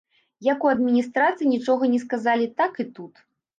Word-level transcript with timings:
Як 0.45 0.63
у 0.67 0.71
адміністрацыі 0.75 1.51
нічога 1.53 1.91
не 1.93 1.99
сказалі, 2.07 2.51
так 2.65 2.83
і 2.87 2.91
тут. 2.99 3.25